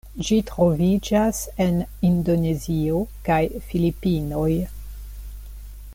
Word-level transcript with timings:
Ĝi 0.27 0.35
troviĝas 0.51 1.41
en 1.65 1.77
Indonezio 2.09 3.03
kaj 3.29 3.39
Filipinoj. 3.69 4.51